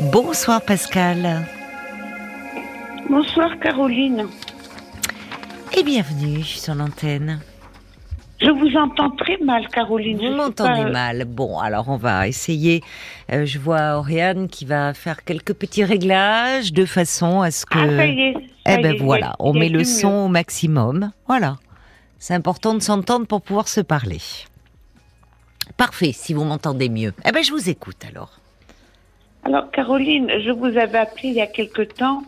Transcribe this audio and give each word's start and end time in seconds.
Bonsoir 0.00 0.60
Pascal. 0.62 1.46
Bonsoir 3.08 3.58
Caroline. 3.60 4.26
Et 5.76 5.82
bienvenue 5.82 6.42
sur 6.42 6.74
l'antenne. 6.74 7.40
Je 8.40 8.50
vous 8.50 8.76
entends 8.76 9.10
très 9.10 9.38
mal, 9.38 9.66
Caroline. 9.68 10.18
Vous 10.18 10.34
m'entendez 10.36 10.90
mal. 10.90 11.24
Bon, 11.24 11.58
alors 11.58 11.88
on 11.88 11.96
va 11.96 12.28
essayer. 12.28 12.82
Euh, 13.32 13.46
je 13.46 13.58
vois 13.58 13.96
Oriane 13.96 14.48
qui 14.48 14.64
va 14.64 14.92
faire 14.94 15.24
quelques 15.24 15.54
petits 15.54 15.84
réglages 15.84 16.72
de 16.72 16.84
façon 16.84 17.40
à 17.42 17.50
ce 17.50 17.64
que. 17.64 17.78
Ah, 17.78 17.96
ça 17.96 18.06
y 18.06 18.20
est. 18.20 18.34
eh 18.66 18.78
ben 18.78 18.96
voilà, 19.00 19.34
on 19.38 19.52
met 19.52 19.68
le 19.68 19.84
son 19.84 20.26
au 20.26 20.28
maximum. 20.28 21.12
Voilà. 21.26 21.56
C'est 22.18 22.34
important 22.34 22.74
de 22.74 22.80
s'entendre 22.80 23.26
pour 23.26 23.42
pouvoir 23.42 23.68
se 23.68 23.80
parler. 23.80 24.20
Parfait, 25.76 26.12
si 26.12 26.34
vous 26.34 26.44
m'entendez 26.44 26.88
mieux. 26.88 27.12
Eh 27.26 27.32
ben 27.32 27.42
je 27.42 27.50
vous 27.52 27.68
écoute 27.70 28.02
alors. 28.08 28.40
Alors, 29.44 29.70
Caroline, 29.70 30.30
je 30.40 30.50
vous 30.50 30.78
avais 30.78 30.98
appelé 30.98 31.28
il 31.28 31.34
y 31.34 31.40
a 31.42 31.46
quelque 31.46 31.82
temps 31.82 32.22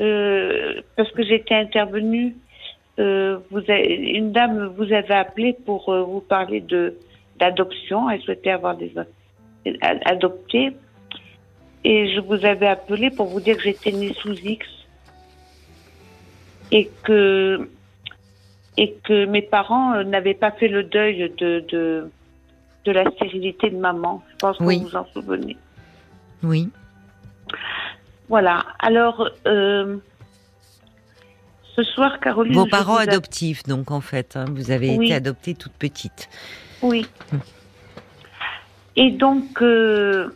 euh, 0.00 0.82
parce 0.96 1.10
que 1.12 1.22
j'étais 1.22 1.54
intervenue. 1.54 2.34
Euh, 2.98 3.38
vous 3.52 3.58
avez, 3.58 3.94
une 3.94 4.32
dame 4.32 4.66
vous 4.76 4.92
avait 4.92 5.14
appelé 5.14 5.56
pour 5.64 5.88
euh, 5.90 6.02
vous 6.02 6.20
parler 6.20 6.60
de 6.60 6.96
d'adoption. 7.38 8.10
Elle 8.10 8.20
souhaitait 8.22 8.50
avoir 8.50 8.76
des 8.76 8.92
adoptés. 9.80 10.72
Et 11.84 12.12
je 12.12 12.20
vous 12.20 12.44
avais 12.44 12.66
appelé 12.66 13.10
pour 13.10 13.26
vous 13.26 13.40
dire 13.40 13.56
que 13.56 13.62
j'étais 13.62 13.92
née 13.92 14.12
sous 14.14 14.34
X 14.34 14.66
et 16.72 16.90
que 17.04 17.70
et 18.76 18.94
que 19.04 19.24
mes 19.24 19.42
parents 19.42 20.02
n'avaient 20.02 20.34
pas 20.34 20.50
fait 20.50 20.66
le 20.66 20.82
deuil 20.82 21.32
de 21.38 21.60
de, 21.60 22.10
de 22.84 22.92
la 22.92 23.08
stérilité 23.12 23.70
de 23.70 23.76
maman. 23.76 24.24
Je 24.32 24.36
pense 24.38 24.58
que 24.58 24.64
vous 24.64 24.80
vous 24.80 24.96
en 24.96 25.06
souvenez. 25.14 25.56
Oui. 26.42 26.70
Voilà. 28.28 28.64
Alors, 28.78 29.30
euh, 29.46 29.96
ce 31.74 31.82
soir, 31.82 32.20
Caroline. 32.20 32.54
Vos 32.54 32.66
parents 32.66 32.96
adoptifs, 32.96 33.62
donc, 33.64 33.90
en 33.90 34.00
fait. 34.00 34.36
Hein, 34.36 34.44
vous 34.48 34.70
avez 34.70 34.94
été 34.94 35.14
adoptée 35.14 35.54
toute 35.54 35.72
petite. 35.72 36.28
Oui. 36.82 37.06
Et 38.96 39.10
donc, 39.10 39.62
euh, 39.62 40.28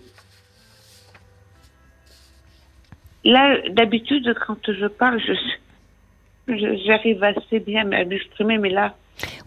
là, 3.24 3.56
d'habitude, 3.70 4.34
quand 4.46 4.72
je 4.72 4.86
parle, 4.86 5.20
je, 5.20 6.76
j'arrive 6.86 7.22
assez 7.22 7.60
bien 7.60 7.90
à 7.92 8.04
m'exprimer, 8.04 8.58
mais 8.58 8.70
là. 8.70 8.94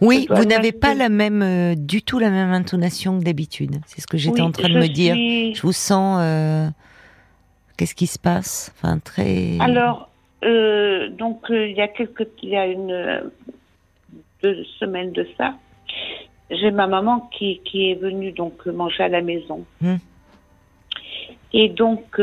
Oui, 0.02 0.28
vous 0.30 0.46
n'avez 0.46 0.72
pas 0.72 0.94
la 0.94 1.10
même, 1.10 1.42
euh, 1.42 1.76
du 1.76 2.02
tout 2.02 2.20
la 2.20 2.30
même 2.30 2.52
intonation 2.52 3.20
que 3.20 3.24
d'habitude. 3.24 3.82
C'est 3.88 4.02
ce 4.02 4.08
que 4.08 4.18
j'étais 4.18 4.42
en 4.42 4.52
train 4.52 4.70
de 4.70 4.80
me 4.80 4.88
dire. 4.88 5.16
Je 5.16 5.62
vous 5.62 5.74
sens. 5.74 6.22
Qu'est-ce 7.78 7.96
qui 7.96 8.08
se 8.08 8.20
passe? 8.20 8.74
Enfin, 8.76 9.00
très. 9.00 9.58
Alors, 9.60 10.10
euh, 10.44 11.10
donc, 11.10 11.50
euh, 11.50 11.68
il 11.68 11.76
y 11.76 11.82
a 11.82 11.88
quelques, 11.88 12.28
il 12.42 12.50
y 12.50 12.56
a 12.56 12.68
une 12.68 12.92
euh, 12.92 13.22
deux 14.42 14.64
semaines 14.80 15.12
de 15.12 15.28
ça, 15.38 15.56
j'ai 16.50 16.72
ma 16.72 16.88
maman 16.88 17.30
qui, 17.38 17.62
qui 17.66 17.92
est 17.92 17.96
venue 17.96 18.32
donc 18.32 18.66
manger 18.68 19.04
à 19.04 19.10
la 19.10 19.22
maison. 19.22 19.66
Hmm. 19.82 19.96
Et 21.52 21.70
donc, 21.70 22.20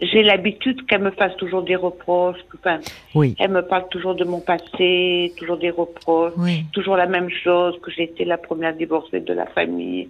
j'ai 0.00 0.22
l'habitude 0.22 0.84
qu'elle 0.86 1.02
me 1.02 1.10
fasse 1.10 1.36
toujours 1.36 1.62
des 1.62 1.76
reproches. 1.76 2.38
Enfin, 2.54 2.80
oui. 3.14 3.34
Elle 3.38 3.50
me 3.50 3.62
parle 3.62 3.88
toujours 3.88 4.14
de 4.14 4.24
mon 4.24 4.40
passé, 4.40 5.32
toujours 5.38 5.56
des 5.56 5.70
reproches, 5.70 6.34
toujours 6.72 6.96
la 6.96 7.06
même 7.06 7.30
chose, 7.30 7.78
que 7.82 7.90
j'ai 7.90 8.02
été 8.04 8.24
la 8.24 8.36
première 8.36 8.74
divorcée 8.74 9.20
de 9.20 9.32
la 9.32 9.46
famille, 9.46 10.08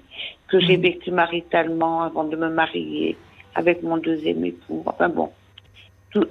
que 0.49 0.59
j'ai 0.59 0.77
vécu 0.77 1.11
maritalement 1.13 2.03
avant 2.03 2.25
de 2.25 2.37
me 2.37 2.49
marier, 2.49 3.17
avec 3.55 3.83
mon 3.83 3.97
deuxième 3.99 4.45
époux. 4.45 4.83
Enfin 4.87 5.09
bon. 5.09 5.31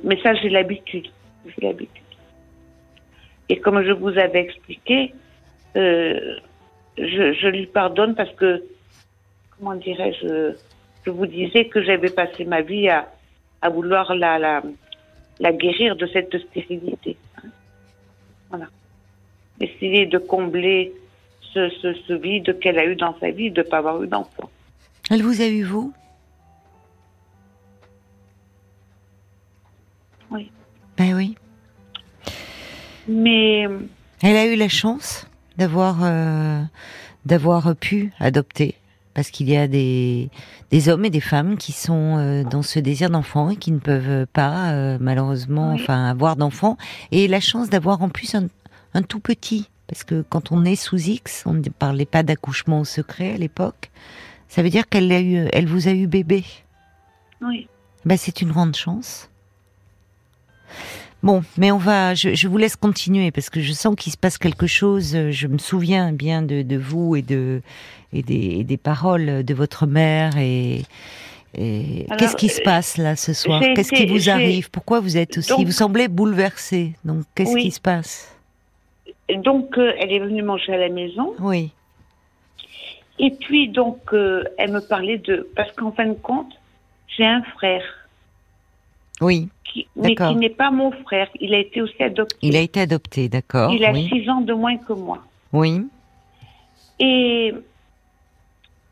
mais 0.04 0.20
ça, 0.22 0.34
j'ai 0.36 0.50
l'habitude. 0.50 1.08
J'ai 1.46 1.68
l'habitude. 1.68 2.04
Et 3.48 3.60
comme 3.60 3.82
je 3.84 3.92
vous 3.92 4.18
avais 4.18 4.42
expliqué, 4.42 5.14
euh, 5.78 6.36
je, 6.98 7.48
lui 7.48 7.68
pardonne 7.68 8.16
parce 8.16 8.32
que, 8.32 8.64
comment 9.58 9.76
dirais-je, 9.76 10.56
je 11.06 11.10
vous 11.10 11.28
disais 11.28 11.66
que 11.66 11.84
j'avais 11.84 12.10
passé 12.10 12.44
ma 12.44 12.62
vie 12.62 12.90
à, 12.90 13.08
à 13.62 13.70
vouloir 13.70 14.14
la, 14.16 14.38
la, 14.40 14.62
la 15.40 15.52
guérir 15.52 15.96
de 15.96 16.08
cette 16.08 16.38
stérilité. 16.38 17.18
Voilà. 18.50 18.68
Essayer 19.60 20.06
de 20.06 20.18
combler 20.18 20.94
ce, 21.54 21.70
ce, 21.82 21.94
ce 22.08 22.14
vide 22.14 22.60
qu'elle 22.60 22.78
a 22.78 22.86
eu 22.86 22.96
dans 22.96 23.18
sa 23.20 23.32
vie 23.32 23.52
de 23.52 23.62
ne 23.62 23.68
pas 23.68 23.78
avoir 23.78 24.02
eu 24.04 24.08
d'enfant. 24.08 24.50
Elle 25.10 25.24
vous 25.24 25.42
a 25.42 25.46
eu, 25.46 25.64
vous? 25.64 25.94
Oui. 30.32 30.52
Ben 30.98 31.14
oui. 31.14 31.36
Mais. 33.08 33.68
Elle 34.24 34.36
a 34.36 34.46
eu 34.48 34.56
la 34.56 34.70
chance 34.70 35.28
d'avoir 35.58 36.04
euh, 36.04 36.62
d'avoir 37.26 37.76
pu 37.76 38.12
adopter 38.20 38.76
parce 39.16 39.32
qu'il 39.32 39.50
y 39.50 39.58
a 39.58 39.68
des, 39.68 40.30
des 40.70 40.90
hommes 40.90 41.06
et 41.06 41.10
des 41.10 41.22
femmes 41.22 41.58
qui 41.58 41.72
sont 41.72 42.18
euh, 42.18 42.44
dans 42.44 42.62
ce 42.62 42.80
désir 42.80 43.10
d'enfant 43.10 43.50
et 43.50 43.56
qui 43.56 43.72
ne 43.72 43.80
peuvent 43.80 44.28
pas 44.28 44.72
euh, 44.74 44.98
malheureusement 45.02 45.74
enfin 45.74 46.06
avoir 46.06 46.36
d'enfant. 46.36 46.78
Et 47.12 47.28
la 47.28 47.40
chance 47.40 47.70
d'avoir 47.70 48.04
en 48.04 48.10
plus 48.10 48.36
un, 48.36 48.48
un, 48.94 49.02
tout 49.02 49.20
petit 49.20 49.70
parce 49.88 50.04
que 50.04 50.24
quand 50.30 50.52
on 50.52 50.66
est 50.66 50.76
sous 50.76 50.98
X 50.98 51.44
on 51.48 51.54
ne 51.54 51.70
parlait 51.70 52.06
pas 52.06 52.22
d'accouchement 52.22 52.82
au 52.82 52.86
secret 52.86 53.34
à 53.34 53.38
l'époque 53.38 53.90
ça 54.50 54.62
veut 54.62 54.70
dire 54.70 54.88
qu'elle 54.88 55.12
a 55.12 55.22
eu 55.22 55.48
elle 55.52 55.66
vous 55.66 55.88
a 55.88 55.92
eu 55.92 56.06
bébé. 56.06 56.44
Oui. 57.42 57.68
Ben, 58.06 58.18
c'est 58.18 58.42
une 58.42 58.52
grande 58.52 58.76
chance 58.76 59.30
Bon, 61.26 61.42
mais 61.58 61.72
on 61.72 61.80
va, 61.80 62.14
je, 62.14 62.48
vous 62.48 62.58
laisse 62.60 62.76
continuer 62.76 63.32
parce 63.32 63.50
que 63.50 63.60
je 63.60 63.74
sens 63.74 63.96
qu'il 63.96 64.12
se 64.12 64.18
passe 64.18 64.38
quelque 64.38 64.68
chose. 64.68 65.18
Je 65.32 65.48
me 65.48 65.58
souviens 65.58 66.12
bien 66.12 66.44
de, 66.44 66.78
vous 66.78 67.16
et 67.16 67.24
de 67.24 67.64
et 68.14 68.22
des, 68.22 68.78
paroles 68.78 69.44
de 69.44 69.54
votre 69.56 69.88
mère 69.88 70.38
et, 70.38 70.84
qu'est-ce 71.56 72.36
qui 72.36 72.48
se 72.48 72.62
passe 72.62 72.98
là 72.98 73.16
ce 73.16 73.34
soir? 73.34 73.60
Qu'est-ce 73.74 73.92
qui 73.92 74.06
vous 74.06 74.30
arrive? 74.30 74.70
Pourquoi 74.70 75.00
vous 75.00 75.18
êtes 75.18 75.40
aussi 75.40 75.66
Vous 75.66 75.72
semblez 75.72 76.10
bouleversée? 76.10 76.94
Donc 77.04 77.24
qu'est-ce 77.34 77.58
qui 77.58 77.72
se 77.72 77.82
passe? 77.82 78.38
Donc 79.34 79.80
euh, 79.80 79.94
elle 79.98 80.12
est 80.12 80.20
venue 80.20 80.44
manger 80.44 80.76
à 80.76 80.78
la 80.78 80.90
maison. 80.90 81.34
Oui. 81.40 81.72
Et 83.18 83.32
puis 83.32 83.70
donc 83.70 84.14
euh, 84.14 84.44
elle 84.60 84.72
me 84.72 84.80
parlait 84.80 85.18
de 85.18 85.50
parce 85.56 85.72
qu'en 85.72 85.92
fin 85.92 86.06
de 86.06 86.14
compte 86.14 86.54
j'ai 87.08 87.26
un 87.26 87.42
frère. 87.42 88.05
Oui 89.22 89.50
mais 89.96 90.16
qui 90.16 90.36
n'est 90.36 90.50
pas 90.50 90.72
mon 90.72 90.92
frère. 90.92 91.28
Il 91.40 91.54
a 91.54 91.60
été 91.60 91.82
aussi 91.82 92.02
adopté. 92.02 92.38
Il 92.42 92.56
a 92.56 92.62
été 92.62 92.82
adopté, 92.82 93.30
d'accord. 93.30 93.72
Il 93.72 93.84
a 93.84 93.94
six 93.94 94.30
ans 94.30 94.42
de 94.42 94.54
moins 94.54 94.78
que 94.78 94.94
moi. 94.94 95.20
Oui. 95.52 95.86
Et 97.00 97.54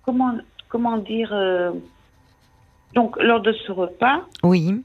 comment, 0.04 0.34
comment 0.70 0.98
dire. 0.98 1.30
Euh, 1.32 1.72
donc, 2.94 3.22
lors 3.22 3.42
de 3.42 3.54
ce 3.54 3.72
repas. 3.72 4.22
Oui. 4.44 4.84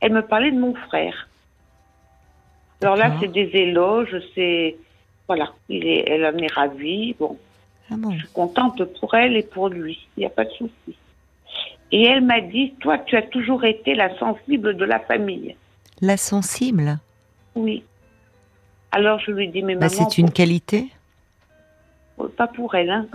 Elle 0.00 0.12
me 0.12 0.22
parlait 0.22 0.50
de 0.50 0.58
mon 0.58 0.74
frère. 0.74 1.28
Alors 2.82 2.96
là, 2.96 3.12
c'est 3.20 3.32
des 3.32 3.50
éloges, 3.54 4.16
c'est. 4.34 4.76
Voilà, 5.26 5.52
il 5.68 5.86
est, 5.86 6.08
elle 6.08 6.24
en 6.24 6.38
est 6.38 6.52
ravie. 6.52 7.14
Bon. 7.18 7.36
Ah 7.90 7.96
bon. 7.96 8.12
Je 8.12 8.18
suis 8.18 8.28
contente 8.28 8.82
pour 9.00 9.14
elle 9.14 9.36
et 9.36 9.42
pour 9.42 9.68
lui. 9.68 10.06
Il 10.16 10.20
n'y 10.20 10.26
a 10.26 10.30
pas 10.30 10.44
de 10.44 10.50
souci. 10.50 10.96
Et 11.90 12.04
elle 12.04 12.22
m'a 12.22 12.40
dit, 12.40 12.74
toi, 12.80 12.98
tu 12.98 13.16
as 13.16 13.22
toujours 13.22 13.64
été 13.64 13.94
la 13.94 14.16
sensible 14.18 14.76
de 14.76 14.84
la 14.84 15.00
famille. 15.00 15.56
La 16.00 16.16
sensible 16.16 16.98
Oui. 17.54 17.82
Alors 18.90 19.18
je 19.20 19.30
lui 19.30 19.48
dis, 19.48 19.62
mais 19.62 19.74
bah, 19.74 19.88
maman... 19.88 20.08
C'est 20.10 20.18
une 20.18 20.30
qualité 20.30 20.88
oh, 22.18 22.28
Pas 22.28 22.46
pour 22.46 22.74
elle, 22.74 22.90
hein. 22.90 23.06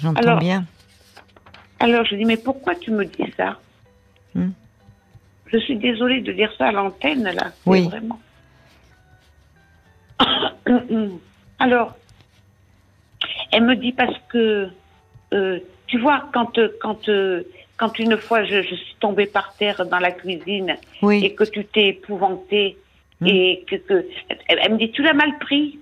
J'entends 0.00 0.38
bien. 0.38 0.64
Alors 1.80 2.04
je 2.04 2.10
lui 2.10 2.18
dis, 2.18 2.24
mais 2.24 2.36
pourquoi 2.36 2.74
tu 2.74 2.90
me 2.90 3.04
dis 3.04 3.32
ça 3.36 3.58
hmm. 4.34 4.50
Je 5.46 5.58
suis 5.58 5.76
désolée 5.76 6.20
de 6.20 6.32
dire 6.32 6.52
ça 6.56 6.68
à 6.68 6.72
l'antenne, 6.72 7.24
là. 7.24 7.52
Oui. 7.66 7.88
Vraiment. 7.88 8.18
Alors, 11.58 11.94
elle 13.52 13.64
me 13.64 13.76
dit 13.76 13.92
parce 13.92 14.16
que, 14.28 14.68
euh, 15.32 15.58
tu 15.86 15.98
vois, 16.00 16.28
quand, 16.32 16.58
quand 16.80 17.08
euh, 17.08 17.44
quand 17.76 17.98
une 17.98 18.16
fois 18.16 18.44
je, 18.44 18.62
suis 18.62 18.96
tombée 19.00 19.26
par 19.26 19.54
terre 19.56 19.86
dans 19.86 19.98
la 19.98 20.12
cuisine 20.12 20.76
et 21.02 21.34
que 21.34 21.44
tu 21.44 21.64
t'es 21.64 21.88
épouvantée 21.88 22.76
hmm. 23.20 23.26
et 23.26 23.64
que, 23.68 23.76
que 23.76 24.06
elle, 24.48 24.72
me 24.72 24.78
dit 24.78 24.90
tu 24.90 25.02
l'as 25.02 25.14
mal 25.14 25.38
pris. 25.38 25.78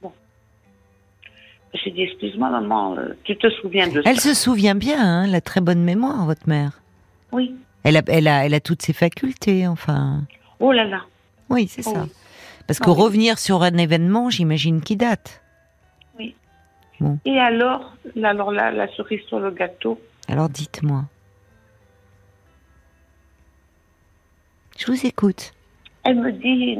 Bon. 0.00 0.12
J'ai 1.74 1.90
dit 1.90 2.02
excuse-moi 2.02 2.48
maman, 2.50 2.96
euh, 2.96 3.16
tu 3.24 3.36
te 3.36 3.50
souviens 3.50 3.88
de 3.88 4.02
ça 4.02 4.10
Elle 4.10 4.20
se 4.20 4.34
souvient 4.34 4.74
bien, 4.74 5.00
hein, 5.00 5.24
elle 5.24 5.34
a 5.34 5.40
très 5.40 5.60
bonne 5.60 5.82
mémoire 5.82 6.24
votre 6.24 6.48
mère. 6.48 6.80
Oui. 7.32 7.54
Elle 7.84 7.96
a, 7.96 8.02
elle 8.08 8.28
a, 8.28 8.44
elle 8.44 8.54
a 8.54 8.60
toutes 8.60 8.82
ses 8.82 8.92
facultés, 8.92 9.66
enfin. 9.66 10.22
Oh 10.60 10.72
là 10.72 10.84
là. 10.84 11.02
Oui, 11.48 11.68
c'est 11.68 11.82
ça. 11.82 12.06
Parce 12.66 12.80
que 12.80 12.90
revenir 12.90 13.38
sur 13.38 13.62
un 13.62 13.76
événement, 13.78 14.28
j'imagine 14.28 14.82
qui 14.82 14.96
date. 14.96 15.40
Et 17.24 17.38
alors, 17.38 17.94
alors 18.22 18.52
là, 18.52 18.70
la 18.70 18.88
cerise 18.94 19.22
sur 19.26 19.38
le 19.38 19.50
gâteau. 19.50 20.00
Alors 20.26 20.48
dites-moi. 20.48 21.04
Je 24.76 24.86
vous 24.86 25.06
écoute. 25.06 25.52
Elle 26.04 26.20
me 26.20 26.32
dit, 26.32 26.78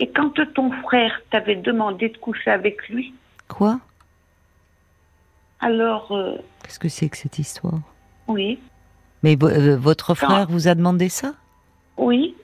et 0.00 0.10
quand 0.10 0.34
ton 0.54 0.72
frère 0.82 1.20
t'avait 1.30 1.56
demandé 1.56 2.08
de 2.08 2.16
coucher 2.18 2.50
avec 2.50 2.88
lui? 2.88 3.14
Quoi? 3.48 3.80
Alors. 5.60 6.12
Euh, 6.12 6.36
Qu'est-ce 6.62 6.78
que 6.78 6.88
c'est 6.88 7.08
que 7.08 7.16
cette 7.16 7.38
histoire? 7.38 7.80
Oui. 8.26 8.58
Mais 9.22 9.36
euh, 9.42 9.76
votre 9.76 10.14
frère 10.14 10.48
vous 10.48 10.68
a 10.68 10.74
demandé 10.74 11.08
ça? 11.08 11.34
Oui. 11.96 12.34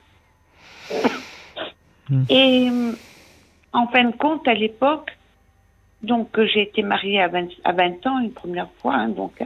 Hmm. 2.09 2.25
Et 2.29 2.71
en 3.73 3.87
fin 3.89 4.05
de 4.05 4.17
compte, 4.17 4.47
à 4.49 4.55
l'époque, 4.55 5.17
donc 6.03 6.29
j'ai 6.53 6.63
été 6.63 6.83
mariée 6.83 7.21
à 7.21 7.29
20, 7.29 7.49
à 7.65 7.73
20 7.73 8.07
ans 8.07 8.19
une 8.21 8.33
première 8.33 8.71
fois, 8.81 8.95
hein, 8.95 9.09
donc, 9.09 9.43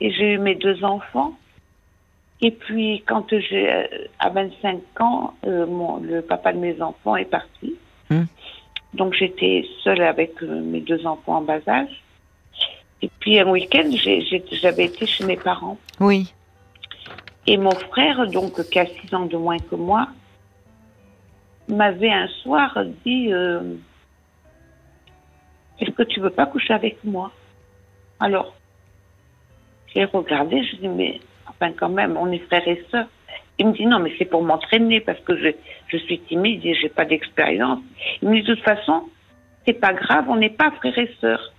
et 0.00 0.10
j'ai 0.12 0.34
eu 0.34 0.38
mes 0.38 0.54
deux 0.54 0.84
enfants. 0.84 1.34
Et 2.40 2.50
puis 2.50 3.04
quand 3.06 3.26
j'ai 3.30 3.70
euh, 3.70 3.86
à 4.18 4.30
25 4.30 4.80
ans, 5.00 5.34
euh, 5.46 5.66
mon, 5.66 5.98
le 5.98 6.22
papa 6.22 6.52
de 6.52 6.58
mes 6.58 6.80
enfants 6.82 7.14
est 7.16 7.26
parti. 7.26 7.76
Hmm. 8.10 8.24
Donc 8.94 9.14
j'étais 9.14 9.64
seule 9.84 10.02
avec 10.02 10.42
euh, 10.42 10.60
mes 10.60 10.80
deux 10.80 11.06
enfants 11.06 11.36
en 11.36 11.42
bas 11.42 11.60
âge. 11.68 12.02
Et 13.00 13.10
puis 13.20 13.38
un 13.38 13.48
week-end, 13.48 13.88
j'avais 14.50 14.84
été 14.86 15.06
chez 15.06 15.24
mes 15.24 15.36
parents. 15.36 15.78
Oui. 16.00 16.32
Et 17.46 17.56
mon 17.56 17.74
frère, 17.74 18.26
donc 18.28 18.62
qui 18.70 18.78
a 18.78 18.86
6 18.86 19.14
ans 19.14 19.26
de 19.26 19.36
moins 19.36 19.58
que 19.58 19.74
moi, 19.74 20.08
m'avait 21.68 22.12
un 22.12 22.28
soir 22.28 22.76
dit 23.04 23.30
est-ce 25.80 25.90
que 25.90 26.02
tu 26.02 26.20
veux 26.20 26.30
pas 26.30 26.46
coucher 26.46 26.74
avec 26.74 27.02
moi? 27.04 27.32
Alors, 28.20 28.54
j'ai 29.94 30.04
regardé, 30.04 30.62
je 30.64 30.76
dis, 30.76 30.88
mais 30.88 31.20
enfin 31.46 31.72
quand 31.72 31.88
même, 31.88 32.16
on 32.16 32.30
est 32.30 32.38
frères 32.38 32.66
et 32.66 32.84
sœurs. 32.90 33.08
Il 33.58 33.68
me 33.68 33.72
dit 33.72 33.86
non, 33.86 33.98
mais 33.98 34.12
c'est 34.18 34.24
pour 34.24 34.42
m'entraîner 34.42 35.00
parce 35.00 35.20
que 35.20 35.36
je, 35.36 35.48
je 35.88 35.96
suis 35.98 36.20
timide 36.20 36.64
et 36.64 36.74
j'ai 36.74 36.88
pas 36.88 37.04
d'expérience. 37.04 37.80
Il 38.22 38.28
me 38.28 38.36
dit 38.36 38.42
de 38.42 38.54
toute 38.54 38.64
façon, 38.64 39.08
c'est 39.66 39.74
pas 39.74 39.92
grave, 39.92 40.26
on 40.28 40.36
n'est 40.36 40.50
pas 40.50 40.70
frères 40.72 40.98
et 40.98 41.14
sœurs. 41.20 41.52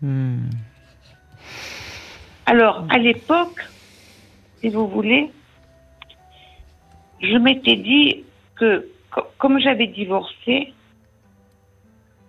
Hmm. 0.00 0.48
Alors, 2.46 2.84
à 2.90 2.98
l'époque, 2.98 3.60
si 4.60 4.68
vous 4.68 4.86
voulez, 4.88 5.30
je 7.20 7.36
m'étais 7.36 7.76
dit 7.76 8.24
que 8.56 8.88
comme 9.38 9.58
j'avais 9.58 9.86
divorcé, 9.86 10.72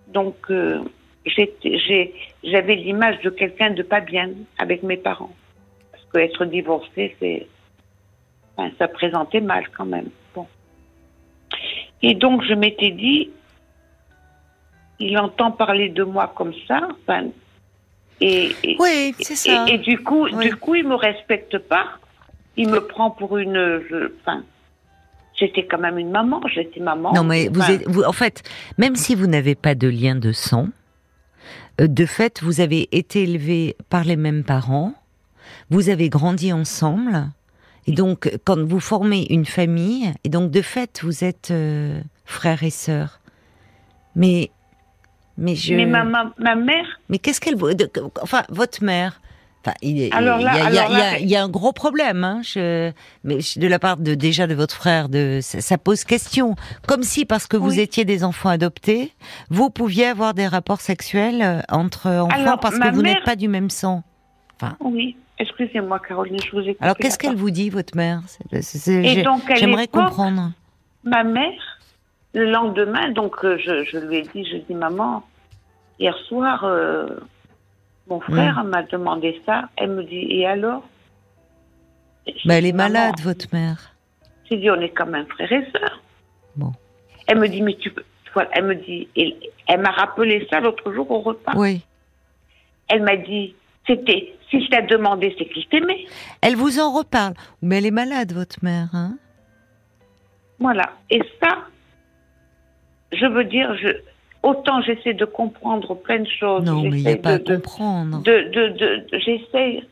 donc, 0.08 0.36
euh, 0.50 0.80
j'avais 1.26 2.74
l'image 2.74 3.20
de 3.20 3.30
quelqu'un 3.30 3.70
de 3.70 3.82
pas 3.82 4.00
bien 4.00 4.30
avec 4.58 4.82
mes 4.82 4.96
parents. 4.96 5.34
Parce 5.92 6.04
qu'être 6.12 6.44
divorcé, 6.44 7.16
c'est, 7.20 7.46
enfin, 8.56 8.70
ça 8.78 8.88
présentait 8.88 9.40
mal 9.40 9.68
quand 9.76 9.84
même. 9.84 10.08
Bon. 10.34 10.46
Et 12.02 12.14
donc, 12.14 12.42
je 12.44 12.54
m'étais 12.54 12.90
dit, 12.90 13.30
il 14.98 15.18
entend 15.18 15.50
parler 15.50 15.88
de 15.90 16.02
moi 16.02 16.32
comme 16.34 16.54
ça, 16.66 16.88
enfin, 17.02 17.28
et, 18.20 18.54
oui, 18.80 19.14
c'est 19.20 19.36
ça. 19.36 19.66
Et, 19.68 19.78
du 19.78 19.98
coup, 19.98 20.28
du 20.28 20.56
coup, 20.56 20.74
il 20.74 20.86
me 20.86 20.96
respecte 20.96 21.58
pas. 21.58 21.86
Il 22.56 22.68
me 22.68 22.80
prend 22.80 23.10
pour 23.10 23.38
une, 23.38 23.80
enfin, 24.20 24.42
J'étais 25.38 25.66
quand 25.66 25.78
même 25.78 25.98
une 25.98 26.10
maman, 26.10 26.40
j'étais 26.52 26.80
maman. 26.80 27.12
Non, 27.12 27.22
mais 27.22 27.48
vous, 27.48 27.62
êtes, 27.62 27.88
vous, 27.88 28.02
en 28.02 28.12
fait, 28.12 28.42
même 28.76 28.96
si 28.96 29.14
vous 29.14 29.26
n'avez 29.26 29.54
pas 29.54 29.74
de 29.74 29.86
lien 29.86 30.16
de 30.16 30.32
sang, 30.32 30.68
euh, 31.80 31.86
de 31.86 32.06
fait, 32.06 32.42
vous 32.42 32.60
avez 32.60 32.88
été 32.90 33.22
élevé 33.22 33.76
par 33.88 34.04
les 34.04 34.16
mêmes 34.16 34.42
parents, 34.42 34.94
vous 35.70 35.90
avez 35.90 36.08
grandi 36.08 36.52
ensemble, 36.52 37.28
et 37.86 37.92
donc 37.92 38.30
quand 38.44 38.60
vous 38.62 38.80
formez 38.80 39.26
une 39.30 39.46
famille, 39.46 40.12
et 40.24 40.28
donc 40.28 40.50
de 40.50 40.60
fait, 40.60 41.00
vous 41.04 41.22
êtes 41.24 41.50
euh, 41.52 42.00
frères 42.24 42.64
et 42.64 42.70
sœurs. 42.70 43.20
Mais 44.16 44.50
mais 45.36 45.54
je. 45.54 45.74
Mais 45.74 45.86
ma, 45.86 46.02
ma, 46.02 46.32
ma 46.38 46.56
mère. 46.56 47.00
Mais 47.08 47.18
qu'est-ce 47.18 47.40
qu'elle. 47.40 47.56
Enfin, 48.20 48.42
votre 48.48 48.82
mère 48.82 49.20
il, 49.82 49.98
y 49.98 51.36
a, 51.36 51.42
un 51.42 51.48
gros 51.48 51.72
problème, 51.72 52.24
hein, 52.24 52.42
mais 53.24 53.38
de 53.56 53.66
la 53.66 53.78
part 53.78 53.96
de 53.96 54.14
déjà 54.14 54.46
de 54.46 54.54
votre 54.54 54.74
frère, 54.74 55.08
de 55.08 55.40
ça, 55.42 55.78
pose 55.78 56.04
question. 56.04 56.54
Comme 56.86 57.02
si 57.02 57.24
parce 57.24 57.46
que 57.46 57.56
vous 57.56 57.78
étiez 57.80 58.04
des 58.04 58.24
enfants 58.24 58.48
adoptés, 58.48 59.12
vous 59.50 59.70
pouviez 59.70 60.06
avoir 60.06 60.34
des 60.34 60.46
rapports 60.46 60.80
sexuels 60.80 61.42
euh, 61.42 61.60
entre 61.68 62.08
enfants 62.08 62.58
parce 62.58 62.78
que 62.78 62.92
vous 62.92 63.02
n'êtes 63.02 63.24
pas 63.24 63.36
du 63.36 63.48
même 63.48 63.70
sang. 63.70 64.02
Enfin. 64.56 64.76
Oui. 64.80 65.16
Excusez-moi, 65.40 66.00
Caroline, 66.00 66.40
je 66.40 66.50
vous 66.50 66.68
ai 66.68 66.76
Alors, 66.80 66.96
qu'est-ce 66.96 67.18
qu'elle 67.18 67.36
vous 67.36 67.50
dit, 67.50 67.70
votre 67.70 67.96
mère? 67.96 68.22
J'aimerais 68.52 69.86
comprendre. 69.86 70.50
Ma 71.04 71.22
mère, 71.22 71.78
le 72.34 72.50
lendemain, 72.50 73.10
donc 73.12 73.44
euh, 73.44 73.56
je, 73.58 73.98
lui 73.98 74.16
ai 74.16 74.22
dit, 74.22 74.44
je 74.44 74.56
dis, 74.56 74.74
maman, 74.74 75.22
hier 76.00 76.16
soir, 76.26 76.64
euh, 76.64 77.06
mon 78.08 78.20
frère 78.20 78.64
m'a 78.64 78.82
demandé 78.82 79.40
ça. 79.44 79.68
Elle 79.76 79.90
me 79.90 80.04
dit, 80.04 80.26
et 80.30 80.46
alors? 80.46 80.82
Mais 82.44 82.58
elle 82.58 82.66
est 82.66 82.72
malade, 82.72 83.20
votre 83.22 83.46
mère. 83.52 83.94
J'ai 84.48 84.56
dit, 84.56 84.70
on 84.70 84.80
est 84.80 84.90
quand 84.90 85.06
même 85.06 85.26
frères 85.26 85.52
et 85.52 85.70
sœurs. 85.72 86.02
Bon. 86.56 86.72
Elle 87.26 87.38
me 87.38 87.48
dit, 87.48 87.62
mais 87.62 87.76
tu 87.76 87.90
peux. 87.90 88.04
Elle 88.52 88.66
me 88.66 88.74
dit, 88.74 89.08
elle, 89.66 89.80
m'a 89.80 89.90
rappelé 89.90 90.46
ça 90.50 90.60
l'autre 90.60 90.92
jour 90.92 91.10
au 91.10 91.20
repas. 91.20 91.52
Oui. 91.56 91.82
Elle 92.88 93.02
m'a 93.02 93.16
dit, 93.16 93.54
c'était, 93.86 94.34
si 94.48 94.64
je 94.64 94.70
t'ai 94.70 94.82
demandé, 94.82 95.34
c'est 95.38 95.46
qu'il 95.46 95.66
t'aimait. 95.66 96.06
Elle 96.40 96.54
vous 96.54 96.78
en 96.78 96.92
reparle. 96.92 97.34
Mais 97.62 97.78
elle 97.78 97.86
est 97.86 97.90
malade, 97.90 98.32
votre 98.32 98.62
mère, 98.62 98.88
hein? 98.92 99.16
Voilà. 100.60 100.92
Et 101.10 101.20
ça, 101.40 101.58
je 103.12 103.26
veux 103.26 103.44
dire, 103.44 103.76
je, 103.76 103.88
autant 104.42 104.80
j'essaie 104.82 105.14
de 105.14 105.24
comprendre 105.24 105.94
plein 105.94 106.20
de 106.20 106.28
choses. 106.28 106.64
Non, 106.64 106.82
mais 106.82 106.98
il 106.98 107.04
n'y 107.04 107.12
a 107.12 107.16
pas 107.16 107.34
à 107.34 107.38
comprendre. 107.38 108.22
De, 108.22 108.50
de, 108.50 108.68
de, 108.68 109.06
j'essaie 109.18 109.82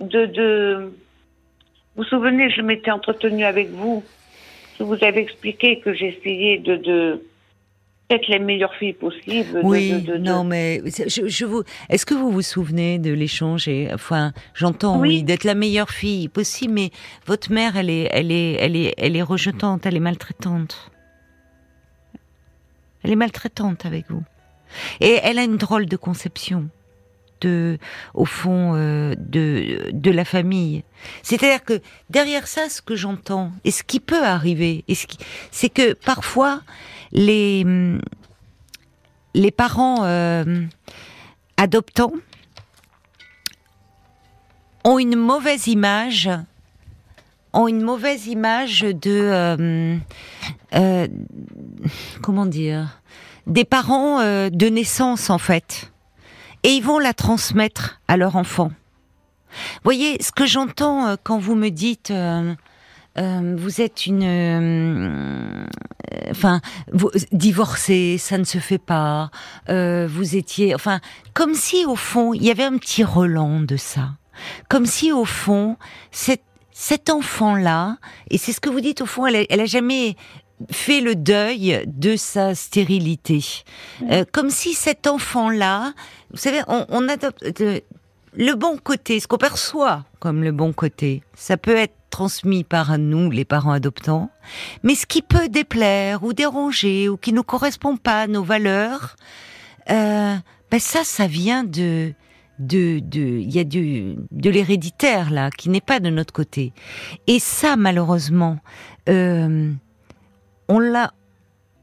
de, 0.00 0.26
de. 0.26 0.92
Vous 1.96 2.02
vous 2.02 2.04
souvenez, 2.04 2.50
je 2.50 2.60
m'étais 2.60 2.90
entretenue 2.90 3.44
avec 3.44 3.70
vous. 3.70 4.04
Je 4.78 4.84
vous 4.84 5.02
avais 5.02 5.22
expliqué 5.22 5.80
que 5.80 5.94
j'essayais 5.94 6.58
de, 6.58 6.76
de 6.76 7.22
être 8.10 8.28
les 8.28 8.38
meilleures 8.38 8.74
filles 8.74 8.92
possibles. 8.92 9.60
Oui, 9.64 10.06
non, 10.20 10.44
mais 10.44 10.82
je, 10.86 11.44
vous. 11.44 11.62
Est-ce 11.88 12.06
que 12.06 12.14
vous 12.14 12.30
vous 12.30 12.42
souvenez 12.42 12.98
de 12.98 13.12
l'échange 13.12 13.68
Enfin, 13.92 14.32
j'entends 14.54 15.00
oui, 15.00 15.22
d'être 15.22 15.44
la 15.44 15.54
meilleure 15.54 15.90
fille 15.90 16.28
possible, 16.28 16.74
mais 16.74 16.90
votre 17.26 17.50
mère, 17.50 17.76
elle 17.76 17.90
est, 17.90 18.08
elle 18.12 18.30
est, 18.30 18.52
elle 18.60 18.76
est, 18.76 18.94
elle 18.98 19.16
est 19.16 19.22
rejetante, 19.22 19.86
elle 19.86 19.96
est 19.96 20.00
maltraitante. 20.00 20.90
Elle 23.06 23.12
est 23.12 23.16
maltraitante 23.16 23.86
avec 23.86 24.10
vous. 24.10 24.24
Et 24.98 25.20
elle 25.22 25.38
a 25.38 25.44
une 25.44 25.58
drôle 25.58 25.86
de 25.86 25.96
conception 25.96 26.68
de, 27.40 27.78
au 28.14 28.24
fond, 28.24 28.74
euh, 28.74 29.14
de, 29.16 29.90
de 29.92 30.10
la 30.10 30.24
famille. 30.24 30.82
C'est-à-dire 31.22 31.62
que 31.62 31.80
derrière 32.10 32.48
ça, 32.48 32.68
ce 32.68 32.82
que 32.82 32.96
j'entends, 32.96 33.52
et 33.62 33.70
ce 33.70 33.84
qui 33.84 34.00
peut 34.00 34.24
arriver, 34.24 34.84
c'est 35.52 35.68
que 35.68 35.92
parfois, 35.92 36.62
les, 37.12 37.64
les 39.34 39.50
parents 39.52 40.02
euh, 40.02 40.64
adoptants 41.56 42.12
ont 44.82 44.98
une 44.98 45.14
mauvaise 45.14 45.68
image 45.68 46.28
ont 47.56 47.68
une 47.68 47.82
mauvaise 47.82 48.26
image 48.26 48.80
de 48.80 49.10
euh, 49.10 49.96
euh, 50.74 51.08
comment 52.22 52.46
dire 52.46 53.00
des 53.46 53.64
parents 53.64 54.20
euh, 54.20 54.50
de 54.50 54.66
naissance 54.66 55.30
en 55.30 55.38
fait 55.38 55.92
et 56.62 56.70
ils 56.70 56.82
vont 56.82 56.98
la 56.98 57.14
transmettre 57.14 58.00
à 58.08 58.16
leur 58.16 58.36
enfant. 58.36 58.72
Voyez 59.84 60.20
ce 60.20 60.32
que 60.32 60.46
j'entends 60.46 61.16
quand 61.22 61.38
vous 61.38 61.54
me 61.54 61.70
dites 61.70 62.12
vous 63.16 63.80
êtes 63.80 64.04
une, 64.04 65.66
enfin, 66.28 66.60
vous, 66.92 67.10
divorcée, 67.32 68.18
ça 68.18 68.36
ne 68.36 68.44
se 68.44 68.58
fait 68.58 68.78
pas. 68.78 69.30
vous 69.68 70.36
étiez, 70.36 70.74
enfin, 70.74 71.00
comme 71.34 71.54
si 71.54 71.86
au 71.86 71.96
fond 71.96 72.34
il 72.34 72.42
y 72.42 72.50
avait 72.50 72.64
un 72.64 72.76
petit 72.78 73.04
relent 73.04 73.60
de 73.60 73.76
ça, 73.76 74.10
comme 74.68 74.86
si 74.86 75.12
au 75.12 75.24
fond 75.24 75.76
cette 76.10 76.42
cet 76.78 77.08
enfant-là, 77.08 77.96
et 78.28 78.36
c'est 78.36 78.52
ce 78.52 78.60
que 78.60 78.68
vous 78.68 78.82
dites 78.82 79.00
au 79.00 79.06
fond, 79.06 79.24
elle 79.24 79.46
a, 79.48 79.64
jamais 79.64 80.14
fait 80.70 81.00
le 81.00 81.14
deuil 81.16 81.82
de 81.86 82.16
sa 82.16 82.54
stérilité. 82.54 83.42
Euh, 84.10 84.26
comme 84.30 84.50
si 84.50 84.74
cet 84.74 85.06
enfant-là, 85.06 85.94
vous 86.32 86.36
savez, 86.36 86.60
on, 86.68 87.08
adopte, 87.08 87.42
le 88.34 88.52
bon 88.52 88.76
côté, 88.76 89.20
ce 89.20 89.26
qu'on 89.26 89.38
perçoit 89.38 90.04
comme 90.20 90.44
le 90.44 90.52
bon 90.52 90.74
côté, 90.74 91.22
ça 91.34 91.56
peut 91.56 91.76
être 91.76 91.94
transmis 92.10 92.62
par 92.62 92.98
nous, 92.98 93.30
les 93.30 93.46
parents 93.46 93.72
adoptants, 93.72 94.28
mais 94.82 94.94
ce 94.94 95.06
qui 95.06 95.22
peut 95.22 95.48
déplaire 95.48 96.24
ou 96.24 96.34
déranger 96.34 97.08
ou 97.08 97.16
qui 97.16 97.32
ne 97.32 97.40
correspond 97.40 97.96
pas 97.96 98.20
à 98.20 98.26
nos 98.26 98.44
valeurs, 98.44 99.16
euh, 99.88 100.36
ben 100.70 100.80
ça, 100.80 101.04
ça 101.04 101.26
vient 101.26 101.64
de 101.64 102.12
de 102.58 103.00
de 103.00 103.20
il 103.20 103.50
y 103.50 103.58
a 103.58 103.64
du 103.64 104.16
de 104.30 104.50
l'héréditaire 104.50 105.30
là 105.30 105.50
qui 105.50 105.68
n'est 105.68 105.80
pas 105.80 106.00
de 106.00 106.10
notre 106.10 106.32
côté. 106.32 106.72
Et 107.26 107.38
ça 107.38 107.76
malheureusement 107.76 108.58
euh, 109.08 109.72
on 110.68 110.78
l'a 110.78 111.12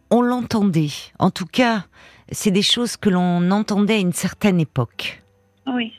on 0.09 0.21
l'entendait. 0.21 0.91
En 1.19 1.31
tout 1.31 1.45
cas 1.45 1.85
c'est 2.31 2.51
des 2.51 2.61
choses 2.61 2.97
que 2.97 3.09
l'on 3.09 3.51
entendait 3.51 3.95
à 3.95 3.99
une 3.99 4.13
certaine 4.13 4.59
époque. 4.59 5.21
Oui. 5.67 5.93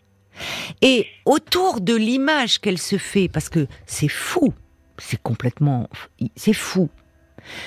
Et 0.82 1.06
autour 1.24 1.80
de 1.80 1.94
l'image 1.94 2.58
qu'elle 2.58 2.78
se 2.78 2.98
fait 2.98 3.28
parce 3.28 3.48
que 3.48 3.66
c'est 3.86 4.08
fou 4.08 4.52
c'est 4.98 5.20
complètement 5.22 5.88
c'est 6.36 6.52
fou. 6.52 6.88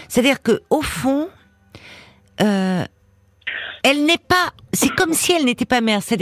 C'est 0.07 0.21
à 0.21 0.23
dire 0.23 0.41
que 0.41 0.61
au 0.69 0.81
fond 0.81 1.29
euh, 2.41 2.85
elle 3.83 4.05
n'est 4.05 4.17
pas 4.17 4.53
c'est 4.73 4.89
comme 4.89 5.13
si 5.13 5.31
elle 5.31 5.45
n'était 5.45 5.65
pas 5.65 5.81
mère. 5.81 6.03
C'est 6.03 6.17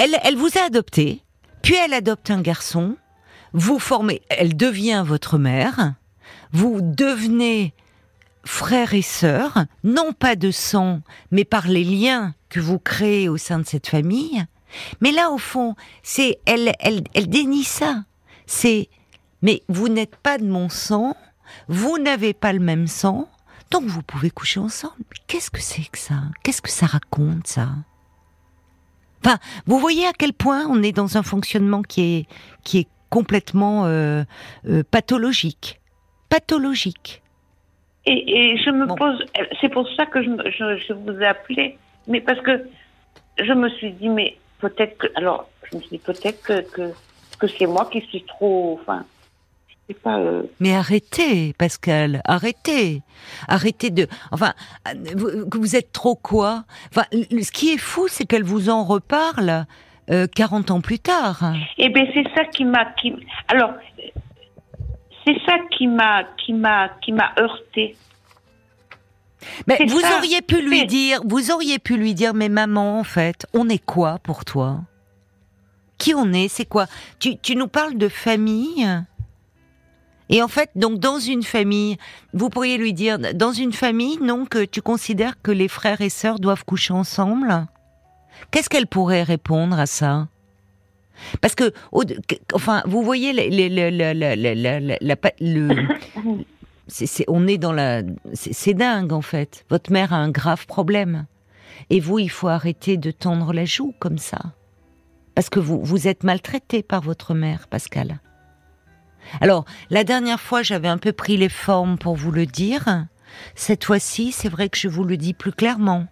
elle, 0.00 0.36
vous 0.36 0.58
a 0.58 0.66
adopté, 0.66 1.22
puis 1.62 1.74
elle 1.74 1.92
adopte 1.92 2.30
un 2.30 2.40
garçon, 2.40 2.96
vous 3.52 3.78
formez, 3.78 4.22
elle 4.30 4.56
devient 4.56 5.04
votre 5.06 5.38
mère, 5.38 5.94
vous 6.52 6.80
devenez 6.80 7.74
frère 8.44 8.94
et 8.94 9.02
sœur, 9.02 9.64
non 9.84 10.12
pas 10.12 10.36
de 10.36 10.50
sang, 10.50 11.02
mais 11.30 11.44
par 11.44 11.68
les 11.68 11.84
liens 11.84 12.34
que 12.48 12.60
vous 12.60 12.78
créez 12.78 13.28
au 13.28 13.36
sein 13.36 13.58
de 13.58 13.66
cette 13.66 13.88
famille. 13.88 14.44
Mais 15.00 15.12
là, 15.12 15.30
au 15.30 15.38
fond, 15.38 15.74
c'est 16.02 16.38
elle, 16.46 16.72
elle, 16.78 17.02
elle 17.12 17.28
dénie 17.28 17.64
ça. 17.64 18.04
C'est, 18.46 18.88
mais 19.42 19.62
vous 19.68 19.88
n'êtes 19.88 20.16
pas 20.16 20.38
de 20.38 20.46
mon 20.46 20.68
sang, 20.68 21.16
vous 21.68 21.98
n'avez 21.98 22.32
pas 22.32 22.52
le 22.52 22.60
même 22.60 22.86
sang, 22.86 23.28
donc 23.70 23.84
vous 23.84 24.02
pouvez 24.02 24.30
coucher 24.30 24.60
ensemble. 24.60 24.94
Qu'est-ce 25.26 25.50
que 25.50 25.60
c'est 25.60 25.84
que 25.90 25.98
ça? 25.98 26.22
Qu'est-ce 26.42 26.62
que 26.62 26.70
ça 26.70 26.86
raconte 26.86 27.46
ça? 27.46 27.68
Enfin, 29.24 29.38
vous 29.66 29.78
voyez 29.78 30.06
à 30.06 30.12
quel 30.12 30.32
point 30.32 30.66
on 30.68 30.82
est 30.82 30.92
dans 30.92 31.16
un 31.16 31.22
fonctionnement 31.22 31.82
qui 31.82 32.00
est 32.00 32.26
qui 32.64 32.78
est 32.78 32.88
complètement 33.10 33.86
euh, 33.86 34.22
euh, 34.66 34.82
pathologique, 34.90 35.80
pathologique. 36.28 37.22
Et, 38.06 38.56
je 38.64 38.70
me 38.70 38.86
pose, 38.96 39.24
c'est 39.60 39.68
pour 39.68 39.86
ça 39.94 40.06
que 40.06 40.22
je, 40.22 40.30
je, 40.88 40.92
vous 40.94 41.20
ai 41.20 41.26
appelé, 41.26 41.76
mais 42.08 42.20
parce 42.20 42.40
que 42.40 42.66
je 43.38 43.52
me 43.52 43.68
suis 43.68 43.92
dit, 43.92 44.08
mais 44.08 44.38
peut-être 44.58 44.96
que, 44.96 45.06
alors, 45.16 45.48
je 45.70 45.76
me 45.76 45.82
suis 45.82 45.98
dit 45.98 45.98
peut-être 45.98 46.42
que, 46.42 46.62
que, 46.70 46.92
que 47.38 47.46
c'est 47.46 47.66
moi 47.66 47.88
qui 47.92 48.00
suis 48.00 48.22
trop, 48.22 48.78
enfin, 48.80 49.04
euh, 50.06 50.42
Mais 50.60 50.74
arrêtez, 50.74 51.52
Pascal, 51.58 52.22
arrêtez, 52.24 53.02
arrêtez 53.48 53.90
de. 53.90 54.06
Enfin, 54.30 54.54
vous, 55.14 55.28
vous 55.52 55.76
êtes 55.76 55.92
trop 55.92 56.14
quoi? 56.14 56.64
Enfin, 56.88 57.04
ce 57.12 57.50
qui 57.50 57.72
est 57.72 57.78
fou, 57.78 58.08
c'est 58.08 58.24
qu'elle 58.24 58.44
vous 58.44 58.70
en 58.70 58.84
reparle 58.84 59.66
euh, 60.10 60.26
40 60.34 60.70
ans 60.70 60.80
plus 60.80 60.98
tard. 60.98 61.54
Eh 61.78 61.88
bien, 61.88 62.04
c'est 62.12 62.26
ça 62.34 62.44
qui 62.44 62.64
m'a, 62.64 62.84
qui... 62.92 63.14
alors, 63.48 63.72
c'est 65.24 65.36
ça 65.46 65.56
qui 65.70 65.86
m'a, 65.86 66.24
qui 66.36 66.52
m'a, 66.52 66.88
qui 67.00 67.12
m'a 67.12 67.32
heurté. 67.38 67.96
Mais 69.66 69.78
vous 69.86 70.00
auriez 70.18 70.42
pu 70.42 70.60
lui 70.62 70.86
dire, 70.86 71.20
vous 71.24 71.50
auriez 71.50 71.78
pu 71.78 71.96
lui 71.96 72.14
dire, 72.14 72.34
mais 72.34 72.48
maman, 72.48 72.98
en 72.98 73.04
fait, 73.04 73.46
on 73.54 73.68
est 73.68 73.82
quoi 73.84 74.18
pour 74.22 74.44
toi? 74.44 74.80
Qui 75.98 76.14
on 76.14 76.32
est? 76.32 76.48
C'est 76.48 76.64
quoi? 76.64 76.86
Tu, 77.18 77.38
tu 77.38 77.56
nous 77.56 77.68
parles 77.68 77.96
de 77.96 78.08
famille? 78.08 78.86
Et 80.30 80.42
en 80.42 80.48
fait, 80.48 80.70
donc 80.76 80.98
dans 80.98 81.18
une 81.18 81.42
famille, 81.42 81.98
vous 82.32 82.48
pourriez 82.48 82.78
lui 82.78 82.94
dire, 82.94 83.18
dans 83.34 83.52
une 83.52 83.72
famille, 83.72 84.16
non, 84.22 84.46
que 84.46 84.64
tu 84.64 84.80
considères 84.80 85.42
que 85.42 85.50
les 85.50 85.68
frères 85.68 86.00
et 86.00 86.08
sœurs 86.08 86.38
doivent 86.38 86.64
coucher 86.64 86.94
ensemble? 86.94 87.66
Qu'est-ce 88.50 88.70
qu'elle 88.70 88.86
pourrait 88.86 89.24
répondre 89.24 89.78
à 89.78 89.86
ça? 89.86 90.28
Parce 91.42 91.54
que, 91.54 91.74
enfin, 92.54 92.82
vous 92.86 93.02
voyez, 93.02 93.32
on 97.28 97.46
est 97.46 97.58
dans 97.58 97.72
la, 97.72 98.02
c'est 98.32 98.74
dingue 98.74 99.12
en 99.12 99.20
fait. 99.20 99.66
Votre 99.68 99.92
mère 99.92 100.14
a 100.14 100.16
un 100.16 100.30
grave 100.30 100.66
problème, 100.66 101.26
et 101.90 102.00
vous, 102.00 102.20
il 102.20 102.30
faut 102.30 102.48
arrêter 102.48 102.96
de 102.96 103.10
tendre 103.10 103.52
la 103.52 103.64
joue 103.64 103.92
comme 103.98 104.18
ça, 104.18 104.38
parce 105.34 105.50
que 105.50 105.60
vous, 105.60 105.84
vous 105.84 106.08
êtes 106.08 106.24
maltraité 106.24 106.82
par 106.82 107.02
votre 107.02 107.34
mère, 107.34 107.66
Pascal. 107.68 108.20
Alors, 109.40 109.64
la 109.90 110.04
dernière 110.04 110.40
fois, 110.40 110.62
j'avais 110.62 110.88
un 110.88 110.98
peu 110.98 111.12
pris 111.12 111.36
les 111.36 111.48
formes 111.48 111.98
pour 111.98 112.16
vous 112.16 112.30
le 112.30 112.46
dire. 112.46 113.06
Cette 113.54 113.84
fois-ci, 113.84 114.32
c'est 114.32 114.48
vrai 114.48 114.68
que 114.68 114.78
je 114.78 114.88
vous 114.88 115.04
le 115.04 115.16
dis 115.16 115.34
plus 115.34 115.52
clairement. 115.52 116.06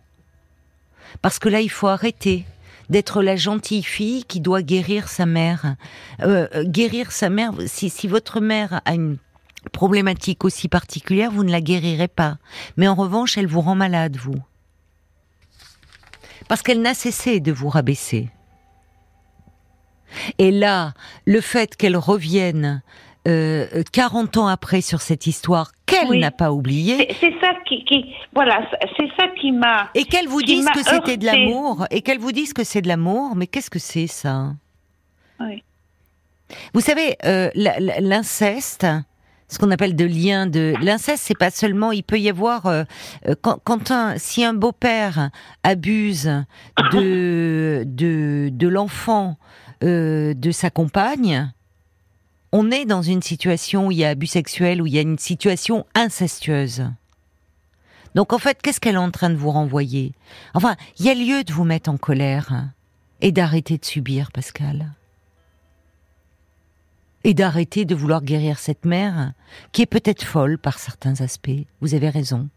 Parce 1.22 1.38
que 1.38 1.48
là, 1.48 1.60
il 1.60 1.70
faut 1.70 1.88
arrêter 1.88 2.44
d'être 2.90 3.22
la 3.22 3.36
gentille 3.36 3.82
fille 3.82 4.24
qui 4.24 4.40
doit 4.40 4.62
guérir 4.62 5.08
sa 5.08 5.26
mère. 5.26 5.76
Euh, 6.22 6.48
euh, 6.54 6.64
guérir 6.64 7.12
sa 7.12 7.28
mère, 7.28 7.52
si, 7.66 7.90
si 7.90 8.08
votre 8.08 8.40
mère 8.40 8.80
a 8.84 8.94
une 8.94 9.18
problématique 9.72 10.44
aussi 10.44 10.68
particulière, 10.68 11.30
vous 11.30 11.44
ne 11.44 11.52
la 11.52 11.60
guérirez 11.60 12.08
pas. 12.08 12.38
Mais 12.76 12.88
en 12.88 12.94
revanche, 12.94 13.36
elle 13.36 13.46
vous 13.46 13.60
rend 13.60 13.74
malade, 13.74 14.16
vous. 14.16 14.40
Parce 16.48 16.62
qu'elle 16.62 16.80
n'a 16.80 16.94
cessé 16.94 17.40
de 17.40 17.52
vous 17.52 17.68
rabaisser. 17.68 18.30
Et 20.38 20.50
là, 20.50 20.94
le 21.26 21.40
fait 21.40 21.76
qu'elle 21.76 21.96
revienne 21.96 22.82
euh, 23.26 23.82
40 23.92 24.36
ans 24.38 24.46
après 24.46 24.80
sur 24.80 25.00
cette 25.00 25.26
histoire 25.26 25.72
qu'elle 25.86 26.18
n'a 26.18 26.30
pas 26.30 26.52
oubliée. 26.52 27.14
C'est 27.20 27.34
ça 27.40 27.52
qui, 27.66 28.14
voilà, 28.34 28.68
c'est 28.96 29.08
ça 29.18 29.28
qui 29.40 29.52
m'a. 29.52 29.90
Et 29.94 30.04
qu'elle 30.04 30.28
vous 30.28 30.42
dise 30.42 30.66
que 30.70 30.82
c'était 30.82 31.16
de 31.16 31.26
l'amour, 31.26 31.86
et 31.90 32.02
qu'elle 32.02 32.18
vous 32.18 32.32
dise 32.32 32.52
que 32.52 32.64
c'est 32.64 32.82
de 32.82 32.88
l'amour, 32.88 33.34
mais 33.36 33.46
qu'est-ce 33.46 33.70
que 33.70 33.78
c'est 33.78 34.06
ça? 34.06 34.54
Oui. 35.40 35.62
Vous 36.72 36.80
savez, 36.80 37.16
euh, 37.24 37.50
l'inceste, 37.54 38.86
ce 39.48 39.58
qu'on 39.58 39.70
appelle 39.70 39.96
de 39.96 40.04
lien 40.04 40.46
de 40.46 40.74
l'inceste, 40.82 41.24
c'est 41.26 41.38
pas 41.38 41.50
seulement. 41.50 41.92
Il 41.92 42.02
peut 42.04 42.18
y 42.18 42.28
avoir 42.28 42.66
euh, 42.66 42.84
euh, 43.26 43.34
quand, 43.40 43.58
quand 43.64 43.90
un, 43.90 44.18
si 44.18 44.44
un 44.44 44.54
beau-père 44.54 45.30
abuse 45.62 46.30
de 46.92 47.84
de, 47.86 48.50
de 48.52 48.68
l'enfant 48.68 49.36
de 49.80 50.50
sa 50.50 50.70
compagne 50.70 51.50
on 52.52 52.70
est 52.70 52.84
dans 52.84 53.02
une 53.02 53.22
situation 53.22 53.88
où 53.88 53.90
il 53.90 53.98
y 53.98 54.04
a 54.04 54.10
abus 54.10 54.26
sexuel, 54.26 54.80
où 54.80 54.86
il 54.86 54.94
y 54.94 54.98
a 54.98 55.02
une 55.02 55.18
situation 55.18 55.86
incestueuse. 55.94 56.84
Donc 58.14 58.32
en 58.32 58.38
fait, 58.38 58.60
qu'est-ce 58.62 58.80
qu'elle 58.80 58.94
est 58.94 58.98
en 58.98 59.10
train 59.10 59.30
de 59.30 59.36
vous 59.36 59.50
renvoyer? 59.50 60.12
Enfin, 60.54 60.76
il 60.98 61.04
y 61.04 61.10
a 61.10 61.14
lieu 61.14 61.44
de 61.44 61.52
vous 61.52 61.64
mettre 61.64 61.90
en 61.90 61.98
colère 61.98 62.70
et 63.20 63.32
d'arrêter 63.32 63.76
de 63.76 63.84
subir, 63.84 64.32
Pascal. 64.32 64.92
Et 67.24 67.34
d'arrêter 67.34 67.84
de 67.84 67.94
vouloir 67.94 68.22
guérir 68.22 68.58
cette 68.58 68.86
mère, 68.86 69.32
qui 69.72 69.82
est 69.82 69.86
peut-être 69.86 70.24
folle 70.24 70.56
par 70.56 70.78
certains 70.78 71.20
aspects. 71.20 71.50
Vous 71.80 71.94
avez 71.94 72.08
raison. 72.08 72.48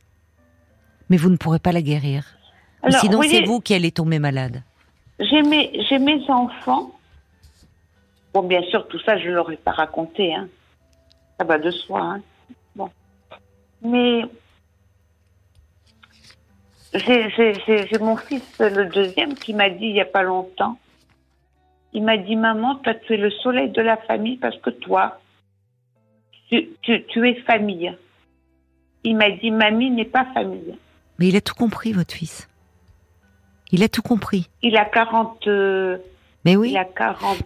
Mais 1.10 1.18
vous 1.18 1.30
ne 1.30 1.36
pourrez 1.36 1.60
pas 1.60 1.74
la 1.74 1.82
guérir. 1.82 2.38
sinon, 3.02 3.22
c'est 3.24 3.44
vous 3.44 3.60
qui 3.60 3.74
allez 3.74 3.92
tomber 3.92 4.20
malade. 4.20 4.64
J'ai 5.20 5.42
mes 5.42 6.30
enfants 6.30 6.92
Bon, 8.34 8.44
bien 8.44 8.62
sûr, 8.64 8.88
tout 8.88 9.00
ça, 9.00 9.18
je 9.18 9.30
ne 9.30 9.36
l'aurais 9.36 9.58
pas 9.58 9.72
raconté. 9.72 10.34
Hein. 10.34 10.48
Ça 11.38 11.46
va 11.46 11.58
de 11.58 11.72
soi. 11.72 12.02
Hein. 12.02 12.22
Bon. 12.76 12.90
Mais 13.82 14.24
j'ai 16.94 18.00
mon 18.00 18.18
fils, 18.18 18.60
le 18.60 18.86
deuxième, 18.86 19.34
qui 19.36 19.54
m'a 19.54 19.70
dit 19.70 19.88
il 19.88 19.94
n'y 19.94 20.02
a 20.02 20.06
pas 20.06 20.24
longtemps, 20.24 20.78
il 21.94 22.04
m'a 22.04 22.18
dit, 22.18 22.36
maman, 22.36 22.76
toi, 22.76 22.94
tu 22.94 23.14
es 23.14 23.18
le 23.18 23.30
soleil 23.30 23.70
de 23.70 23.82
la 23.82 23.98
famille 23.98 24.38
parce 24.38 24.58
que 24.58 24.70
toi, 24.70 25.20
tu, 26.50 26.70
tu, 26.82 27.30
es 27.30 27.36
famille. 27.42 27.96
Il 29.04 29.18
m'a 29.18 29.30
dit, 29.32 29.52
mamie 29.52 29.90
n'est 29.90 30.06
pas 30.06 30.26
famille. 30.34 30.78
Mais 31.20 31.28
il 31.28 31.36
a 31.36 31.42
tout 31.42 31.56
compris, 31.56 31.92
votre 31.92 32.14
fils. 32.14 32.50
Il 33.72 33.84
a 33.84 33.90
tout 33.90 34.02
compris. 34.02 34.50
Il 34.62 34.78
a 34.78 34.86
40, 34.86 35.48
mais 36.46 36.56
oui. 36.56 36.76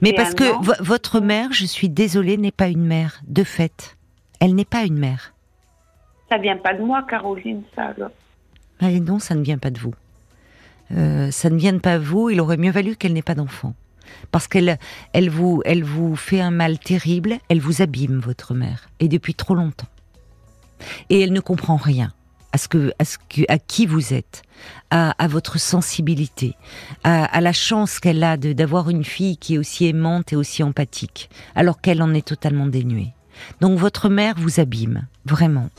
Mais 0.02 0.14
parce 0.14 0.34
que 0.34 0.84
votre 0.84 1.20
mère, 1.20 1.52
je 1.52 1.66
suis 1.66 1.90
désolée, 1.90 2.38
n'est 2.38 2.52
pas 2.52 2.68
une 2.68 2.86
mère, 2.86 3.22
de 3.28 3.44
fait. 3.44 3.98
Elle 4.40 4.56
n'est 4.56 4.66
pas 4.66 4.84
une 4.84 4.98
mère. 4.98 5.34
Ça 6.30 6.38
vient 6.38 6.58
pas 6.58 6.74
de 6.74 6.82
moi, 6.82 7.04
Caroline, 7.08 7.64
ça 7.76 7.94
alors. 7.96 8.12
non, 8.82 9.20
ça 9.20 9.36
ne 9.36 9.44
vient 9.44 9.58
pas 9.58 9.70
de 9.70 9.80
vous. 9.80 9.94
Euh, 10.92 11.32
ça 11.32 11.50
ne 11.50 11.58
vient 11.58 11.78
pas 11.80 11.98
de 11.98 12.04
vous. 12.04 12.30
Il 12.30 12.40
aurait 12.42 12.58
mieux 12.58 12.72
valu 12.72 12.96
qu'elle 12.96 13.14
n'ait 13.14 13.22
pas 13.22 13.36
d'enfant, 13.36 13.74
parce 14.32 14.48
qu'elle, 14.48 14.78
elle 15.14 15.30
vous, 15.30 15.62
elle 15.66 15.84
vous 15.84 16.16
fait 16.16 16.42
un 16.42 16.52
mal 16.52 16.80
terrible. 16.80 17.38
Elle 17.50 17.60
vous 17.60 17.82
abîme, 17.82 18.20
votre 18.20 18.54
mère, 18.54 18.90
et 19.00 19.08
depuis 19.08 19.34
trop 19.34 19.56
longtemps. 19.56 19.88
Et 21.10 21.22
elle 21.22 21.34
ne 21.34 21.40
comprend 21.40 21.78
rien 21.78 22.14
à 22.56 23.06
ce 23.06 23.18
qui 23.68 23.86
vous 23.86 24.14
êtes, 24.14 24.44
à, 24.90 25.28
votre 25.28 25.60
sensibilité, 25.60 26.56
à, 27.04 27.26
à 27.26 27.42
la 27.42 27.54
chance 27.54 28.00
qu'elle 28.00 28.24
a 28.24 28.38
d'avoir 28.38 28.90
une 28.90 29.04
fille 29.04 29.38
qui 29.38 29.56
est 29.56 29.58
aussi 29.58 29.86
aimante 29.86 30.32
et 30.34 30.36
aussi 30.36 30.64
empathique, 30.64 31.30
alors 31.56 31.82
qu'elle 31.82 32.02
en 32.02 32.14
est 32.14 32.26
totalement 32.26 32.68
dénuée. 32.68 33.14
Donc 33.62 33.78
votre 33.78 34.10
mère 34.10 34.36
vous 34.38 34.60
abîme, 34.60 35.08
vraiment. 35.26 35.70